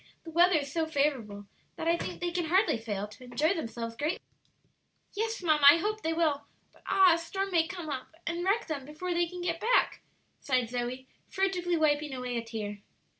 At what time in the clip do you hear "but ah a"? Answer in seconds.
6.73-7.19